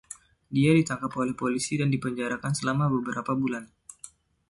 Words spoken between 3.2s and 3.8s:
bulan.